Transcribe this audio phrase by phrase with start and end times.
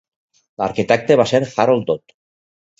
[0.61, 2.19] L'arquitecte va ser Harold Dod.